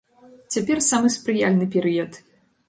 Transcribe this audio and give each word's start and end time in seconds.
Цяпер 0.55 0.81
самы 0.85 1.11
спрыяльны 1.17 1.69
перыяд. 1.77 2.19